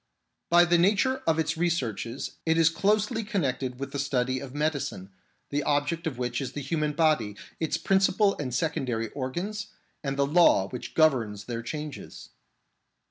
By 0.49 0.65
the 0.65 0.79
nature 0.79 1.21
of 1.27 1.37
its 1.37 1.55
researches 1.55 2.37
it 2.43 2.57
is 2.57 2.69
closely 2.71 3.23
con 3.23 3.43
nected 3.43 3.77
with 3.77 3.91
the 3.91 3.99
study 3.99 4.39
of 4.39 4.55
medicine, 4.55 5.11
the 5.51 5.61
object 5.61 6.07
of 6.07 6.17
which 6.17 6.41
is 6.41 6.53
the 6.53 6.61
human 6.61 6.93
body, 6.93 7.35
its 7.59 7.77
principal 7.77 8.35
and 8.39 8.51
secondary 8.51 9.09
organs, 9.09 9.67
and 10.03 10.17
the 10.17 10.25
law 10.25 10.67
which 10.69 10.95
governs 10.95 11.43
their 11.45 11.61
changes. 11.61 12.29